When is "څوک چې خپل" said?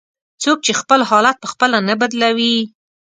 0.43-0.99